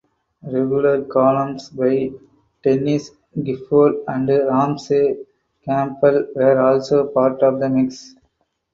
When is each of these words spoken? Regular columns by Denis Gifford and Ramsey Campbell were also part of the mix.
Regular 0.51 1.03
columns 1.03 1.69
by 1.69 2.09
Denis 2.63 3.11
Gifford 3.43 3.97
and 4.07 4.27
Ramsey 4.29 5.17
Campbell 5.63 6.25
were 6.33 6.59
also 6.59 7.05
part 7.09 7.43
of 7.43 7.59
the 7.59 7.69
mix. 7.69 8.15